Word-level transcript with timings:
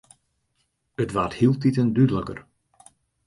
It 1.03 1.13
waard 1.15 1.37
hieltiten 1.39 1.93
dúdliker. 1.95 2.39